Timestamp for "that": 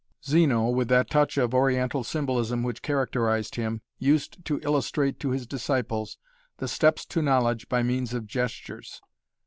0.87-1.11